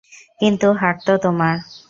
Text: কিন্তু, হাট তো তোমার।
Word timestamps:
কিন্তু, 0.41 0.67
হাট 0.73 0.97
তো 1.05 1.13
তোমার। 1.23 1.55